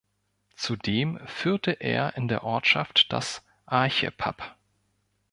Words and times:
Zudem 0.55 1.19
führte 1.27 1.73
er 1.73 2.15
in 2.17 2.27
der 2.27 2.43
Ortschaft 2.43 3.13
das 3.13 3.43
"Arche-Pub". 3.67 4.55